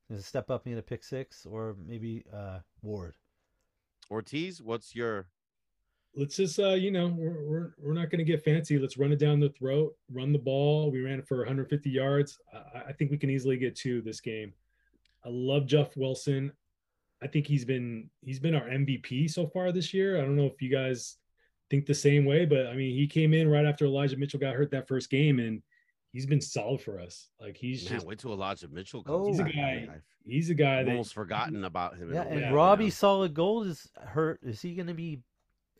[0.08, 3.14] going to step up and get a pick six, or maybe uh, Ward.
[4.10, 5.26] Ortiz, what's your
[6.16, 9.12] let's just uh you know we're we're, we're not going to get fancy let's run
[9.12, 12.92] it down the throat run the ball we ran it for 150 yards I, I
[12.92, 14.52] think we can easily get two this game
[15.24, 16.52] i love jeff wilson
[17.22, 20.46] i think he's been he's been our mvp so far this year i don't know
[20.46, 21.16] if you guys
[21.70, 24.54] think the same way but i mean he came in right after elijah mitchell got
[24.54, 25.62] hurt that first game and
[26.12, 27.92] he's been solid for us like he's man?
[27.94, 29.24] just Wait till Elijah Mitchell Oh.
[29.24, 29.36] comes.
[29.36, 29.88] He's a guy-
[30.24, 32.10] he's a guy that almost forgotten about him.
[32.14, 32.90] Yeah, and yeah, you Robbie know?
[32.90, 34.40] Solid Gold is hurt.
[34.42, 35.20] Is he going to be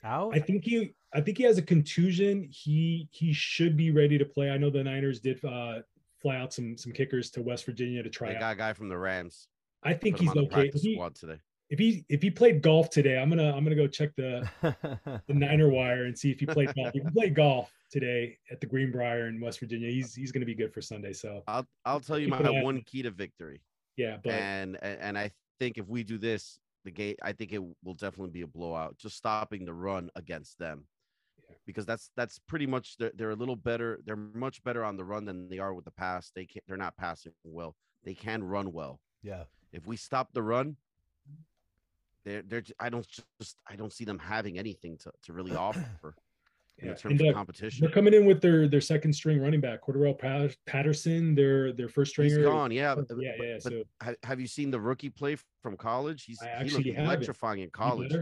[0.04, 0.34] out?
[0.34, 2.48] I think he I think he has a contusion.
[2.50, 4.50] He he should be ready to play.
[4.50, 5.80] I know the Niners did uh
[6.20, 8.52] fly out some some kickers to West Virginia to try They out.
[8.52, 9.48] a guy from the Rams.
[9.82, 10.68] I think he's okay.
[10.68, 11.38] If he, squad today.
[11.70, 15.20] if he if he played golf today, I'm gonna I'm gonna go check the the
[15.34, 16.88] Niner wire and see if he played golf.
[16.94, 20.54] If he played golf today at the Greenbrier in West Virginia, he's he's gonna be
[20.54, 21.12] good for Sunday.
[21.12, 23.60] So I'll I'll tell you Keep my an eye on one key to victory.
[23.96, 25.30] yeah, but and and and I
[25.60, 28.96] think if we do this, the game, I think it will definitely be a blowout.
[28.96, 30.86] Just stopping the run against them.
[31.66, 34.00] because that's that's pretty much they're, they're a little better.
[34.06, 36.30] They're much better on the run than they are with the pass.
[36.34, 37.74] They can they're not passing well.
[38.04, 39.00] They can run well.
[39.22, 39.44] Yeah.
[39.72, 40.76] If we stop the run,
[42.24, 43.06] they're they're I don't
[43.40, 46.14] just I don't see them having anything to, to really offer
[46.78, 47.80] in Yeah, terms and, of competition.
[47.80, 49.80] They're coming in with their their second string running back,
[50.18, 51.34] Pat- Patterson.
[51.34, 52.48] Their their first He's stringer.
[52.50, 52.94] gone, yeah.
[52.96, 53.58] Oh, yeah, but- yeah, yeah.
[53.62, 56.24] but So have you seen the rookie play from college?
[56.24, 58.14] He's he actually looked electrifying in college.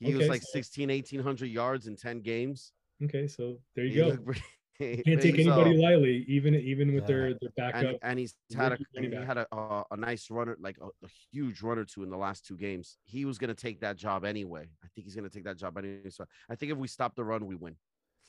[0.00, 2.72] He was like so- 16, 1800 yards in 10 games.
[3.04, 4.08] Okay, so there you He go.
[4.08, 4.40] looked
[5.04, 5.78] Can't take pretty anybody solid.
[5.80, 7.08] lightly, even even with Yeah.
[7.08, 7.96] their their and, backup.
[8.02, 10.76] and he's had a rookie running and he had a, a a nice runner, like
[10.80, 12.98] a, a huge runner two in the last two games.
[13.04, 14.68] He was gonna take that job anyway.
[14.84, 16.10] I think he's gonna take that job anyway.
[16.10, 17.76] So I think if we stop the run, we win,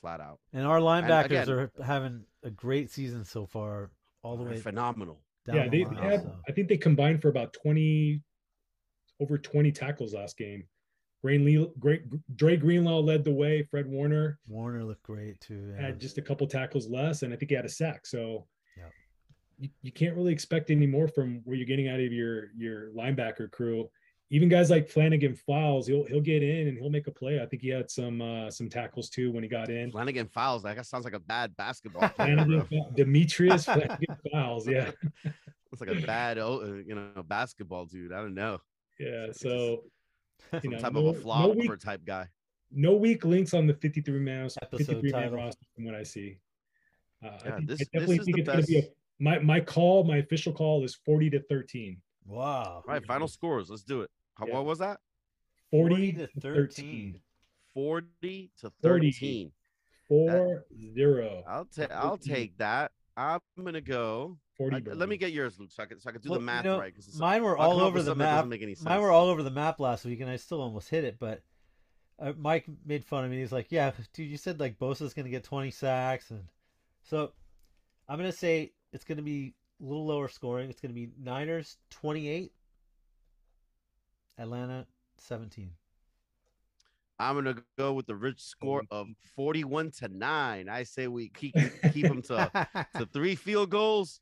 [0.00, 0.38] flat out.
[0.52, 3.90] And our linebackers again- are having a great season so far,
[4.22, 5.22] all the way phenomenal.
[5.46, 5.94] down yeah, the they, line.
[5.96, 6.22] they had.
[6.22, 6.36] so.
[6.48, 8.22] I think they combined for about twenty,
[9.20, 10.64] over twenty tackles last game.
[11.24, 12.02] Green great
[12.36, 13.62] Dre Greenlaw led the way.
[13.62, 15.72] Fred Warner Warner looked great too.
[15.74, 15.86] Yeah.
[15.86, 18.04] had just a couple tackles less, and I think he had a sack.
[18.04, 18.84] So Yeah.
[19.58, 22.90] you, you can't really expect any more from what you're getting out of your your
[22.90, 23.88] linebacker crew.
[24.28, 27.40] Even guys like Flanagan Files, he'll he'll get in and he'll make a play.
[27.40, 29.92] I think he had some uh, some tackles too when he got in.
[29.92, 30.62] Flanagan fouls.
[30.64, 32.06] That sounds like a bad basketball.
[32.16, 32.66] Flanagan.
[32.94, 34.90] Demetrius Flanagan Files, yeah,
[35.72, 38.12] It's like a bad, oh, uh, you know, basketball dude.
[38.12, 38.58] I don't know.
[38.98, 39.26] yeah.
[39.32, 39.90] So you
[40.62, 42.28] Some know, type no, of a no flopper weak, type guy.
[42.70, 46.38] no weak links on the 53 man Episode 53 man roster from what I see.
[47.24, 48.82] Uh, I, think, this- I this definitely is think the it's going to be a
[49.18, 50.04] my my call.
[50.04, 52.00] My official call is 40 to 13.
[52.26, 52.62] wow.
[52.76, 53.70] All right, Final scores.
[53.70, 54.10] Let's do it.
[54.34, 54.54] How, Yeah.
[54.54, 54.98] What was that?
[55.70, 57.12] 40, 40 to to 13.
[57.12, 57.20] 13.
[57.74, 59.12] 40 to 30.
[59.12, 59.52] 13.
[60.08, 61.42] Four zero.
[61.48, 62.92] I'll take I'll take that.
[63.16, 64.36] I'm gonna go.
[64.56, 64.76] 40.
[64.90, 66.42] I- let me get yours, Luke, so I can so I can do Well, the
[66.42, 66.94] you math know, right.
[66.94, 68.46] 'cause it's- Mine were I'll all over the something that map.
[68.46, 71.04] make any Mine were all over the map last week, and I still almost hit
[71.04, 71.18] it.
[71.18, 71.42] But
[72.18, 73.40] uh, Mike made fun of me.
[73.40, 76.44] He's like, "Yeah, dude, you said like Bosa's gonna get 20 sacks, and
[77.02, 77.32] so
[78.08, 80.70] I'm gonna say it's gonna be a little lower scoring.
[80.70, 82.52] It's gonna be Niners 28,
[84.38, 84.86] Atlanta
[85.18, 85.70] 17.
[87.18, 90.68] I'm gonna go with the rich score of 41 to nine.
[90.68, 91.54] I say we keep
[91.92, 92.50] keep them to
[92.96, 94.20] to three field goals.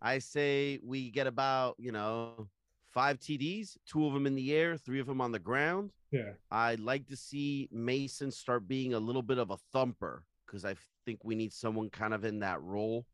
[0.00, 2.48] I say we get about you know
[2.90, 5.90] five TDs, two of them in the air, three of them on the ground.
[6.12, 6.32] Yeah.
[6.50, 10.76] I'd like to see Mason start being a little bit of a thumper because I
[11.04, 13.04] think we need someone kind of in that role.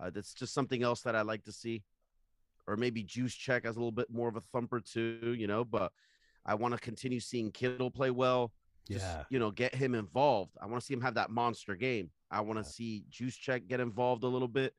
[0.00, 1.84] Uh, that's just something else that I like to see,
[2.66, 5.64] or maybe Juszczyk as a little bit more of a thumper too, you know.
[5.64, 5.92] But
[6.44, 8.52] I want to continue seeing Kittle play well.
[8.88, 9.24] Just Yeah.
[9.30, 10.56] you know, get him involved.
[10.60, 12.10] I want to see him have that monster game.
[12.30, 12.70] I want to Yeah.
[12.72, 14.74] see Juszczyk get involved a little bit.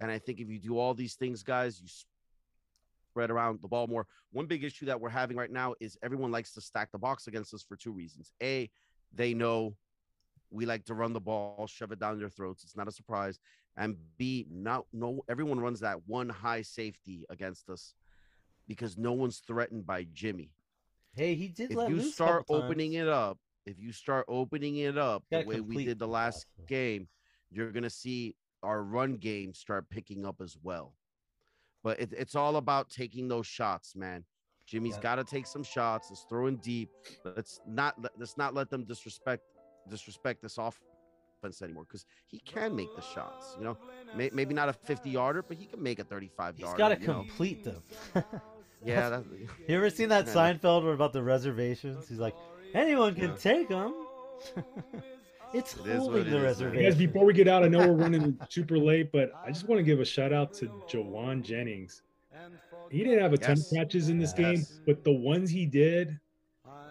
[0.00, 1.88] And I think if you do all these things, guys, you
[3.10, 4.06] spread around the ball more.
[4.32, 7.26] One big issue that we're having right now is everyone likes to stack the box
[7.26, 8.32] against us for two reasons.
[8.42, 8.68] A,
[9.12, 9.76] they know
[10.50, 12.64] we like to run the ball, shove it down their throats.
[12.64, 13.38] It's not a surprise.
[13.76, 17.94] And B, not no everyone runs that one high safety against us
[18.68, 20.50] because no one's threatened by Jimmy.
[21.12, 23.02] Hey, he did If let you start opening times.
[23.02, 26.46] it up, if you start opening it up the way we did the the last
[26.66, 27.08] game,
[27.50, 30.94] you're gonna see our run game start picking up as well.
[31.82, 34.24] But it, it's all about taking those shots, man.
[34.66, 35.02] Jimmy's Yeah.
[35.02, 36.08] got to take some shots.
[36.10, 36.88] Let's throw in deep.
[37.24, 39.42] Let's not let- let's not let them disrespect
[39.90, 43.54] disrespect this offense anymore because he can make the shots.
[43.58, 43.76] You know,
[44.16, 46.78] May, maybe not a 50 yarder, but he can make a 35 He's yarder.
[46.78, 47.14] got to you know?
[47.20, 47.82] complete them.
[48.82, 49.24] Yeah, that,
[49.68, 50.34] You ever seen that Yeah.
[50.34, 52.06] Seinfeld where about the reservations?
[52.06, 52.34] He's like,
[52.74, 53.36] anyone can Yeah.
[53.36, 53.94] take them.
[55.54, 56.42] it's It is what holding it the is, man.
[56.42, 56.82] reservation.
[56.84, 59.78] Guys, before we get out, I know we're running super late, but I just want
[59.78, 62.02] to give a shout out to Jauan Jennings.
[62.90, 63.72] He didn't have a ton Yes.
[63.72, 66.18] of catches in this game, but the ones he did,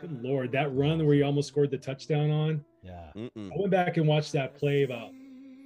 [0.02, 2.66] good lord, that run where he almost scored the touchdown on.
[2.84, 3.12] yeah.
[3.16, 3.52] mm-mm.
[3.52, 5.12] I went back and watched that play about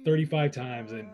[0.04, 1.08] 35 times, and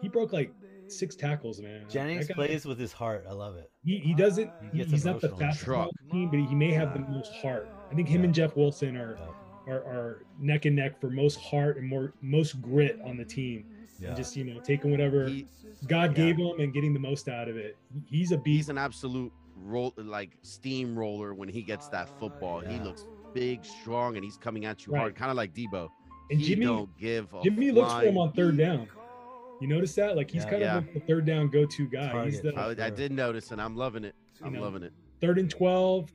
[0.00, 0.52] he broke like
[0.86, 1.84] six tackles, man.
[1.90, 3.24] Jennings guy- plays with his heart.
[3.28, 3.70] I love it.
[3.84, 4.50] He, he doesn't.
[4.72, 5.88] He gets he's not the fastest Truck.
[5.88, 7.68] on the team, but he may have the most heart.
[7.90, 9.26] I think him and Jeff Wilson are, Yeah.
[9.68, 13.64] Are are neck and neck for most heart and more most grit on the team.
[14.00, 14.08] Yeah.
[14.08, 15.46] And just you know taking whatever He-
[15.86, 16.24] God yeah.
[16.24, 17.76] gave him and getting the most out of it.
[18.06, 18.46] He's a beast.
[18.46, 18.68] he's beast.
[18.70, 22.60] an absolute roll like steamroller when he gets that football.
[22.60, 22.84] He Yeah.
[22.84, 25.00] looks big, strong, and he's coming at you Right.
[25.00, 25.90] hard, kind of like Deebo.
[26.30, 28.88] And he Jimmy don't give a Jimmy looks for him on third down.
[29.60, 30.16] You notice that?
[30.16, 30.50] Like he's Yeah.
[30.50, 30.78] kind Yeah.
[30.78, 32.24] of the third down go-to guy.
[32.26, 34.14] He's the I, I did notice, and I'm loving it.
[34.42, 34.92] I'm know, loving it.
[35.20, 36.12] third and twelve,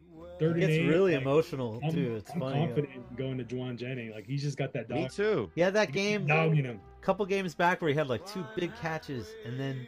[0.47, 0.87] third He and gets eight.
[0.87, 2.15] really like, emotional I'm, too.
[2.15, 2.65] It's I'm funny.
[2.65, 4.13] confident in going to Jauan Jennings.
[4.13, 4.97] Like he's just got that dog.
[4.97, 5.49] Me too.
[5.55, 6.79] Yeah, that game, Dog in him.
[7.01, 9.85] couple games back where he had like two big catches, and then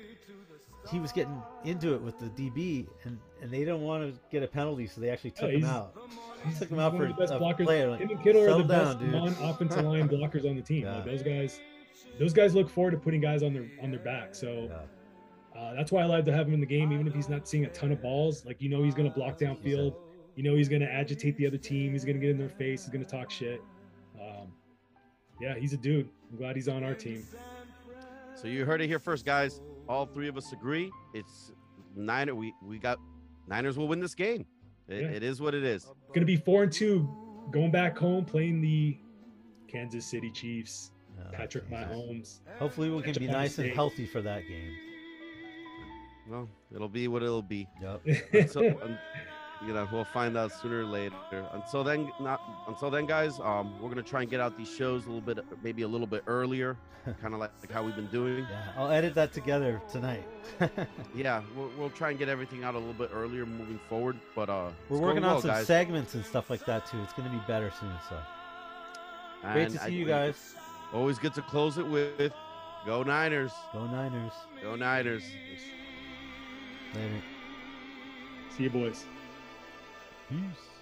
[0.91, 4.43] he was getting into it with the DB, and and they didn't want to get
[4.43, 5.95] a penalty, so they actually took him out.
[6.45, 7.65] he's, Took him out one for of the best a blockers.
[7.65, 9.11] player, like, him and Kittle are the best down, dude.
[9.13, 10.83] non-offensive line blockers on the team.
[10.83, 10.95] Yeah.
[10.97, 11.59] Like those guys,
[12.19, 14.33] those guys look forward to putting guys on their on their back.
[14.35, 14.69] So
[15.55, 15.59] Yeah.
[15.59, 17.47] uh, that's why I like to have him in the game, even if he's not
[17.47, 18.45] seeing a ton of balls.
[18.45, 19.95] Like you know, he's going to block downfield.
[20.35, 21.93] You know, he's going to agitate the other team.
[21.93, 22.83] He's going to get in their face.
[22.83, 23.61] He's going to talk shit.
[24.19, 24.51] Um,
[25.41, 26.09] yeah, he's a dude.
[26.31, 27.23] I'm glad he's on our team.
[28.35, 29.61] So you heard it here first, guys.
[29.87, 30.91] All three of us agree.
[31.13, 31.51] It's
[31.95, 32.35] Niner.
[32.35, 32.99] We we got
[33.47, 34.45] Niners will win this game.
[34.87, 35.07] It, Yeah.
[35.09, 35.85] it is what it is.
[36.09, 37.09] Going to be four and two,
[37.51, 38.97] going back home playing the
[39.67, 40.91] Kansas City Chiefs.
[41.17, 41.37] Yeah.
[41.37, 42.39] Patrick Mahomes.
[42.59, 44.75] Hopefully we can be Ohio nice and healthy for that game.
[46.27, 47.67] Well, it'll be what it'll be.
[47.81, 48.49] Yep.
[48.49, 48.97] So, um,
[49.65, 51.15] you know, we'll find out sooner or later.
[51.53, 53.39] Until then, not until then, guys.
[53.39, 56.07] Um, we're gonna try and get out these shows a little bit, maybe a little
[56.07, 56.77] bit earlier,
[57.21, 58.45] kind of like, like how we've been doing.
[58.49, 60.27] Yeah, I'll edit that together tonight.
[61.15, 64.19] Yeah, we'll, we'll try and get everything out a little bit earlier moving forward.
[64.35, 65.65] But uh, We're working on well, some guys.
[65.65, 67.01] segments and stuff like that too.
[67.03, 67.91] It's gonna be better soon.
[68.09, 68.17] So
[69.53, 70.55] great to see I- you guys.
[70.93, 72.31] Always good to close it with
[72.85, 74.33] "Go Niners, Go Niners.
[74.61, 75.23] Go Niners."
[76.93, 77.21] Later.
[78.55, 79.05] See you, boys.
[80.29, 80.75] Peace.